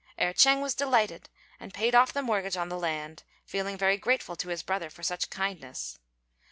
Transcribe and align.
Erh 0.19 0.33
ch'êng 0.33 0.61
was 0.63 0.73
delighted, 0.73 1.29
and 1.59 1.75
paid 1.75 1.93
off 1.93 2.11
the 2.11 2.23
mortgage 2.23 2.57
on 2.57 2.69
the 2.69 2.79
land, 2.79 3.21
feeling 3.45 3.77
very 3.77 3.97
grateful 3.97 4.35
to 4.35 4.49
his 4.49 4.63
brother 4.63 4.89
for 4.89 5.03
such 5.03 5.29
kindness. 5.29 5.99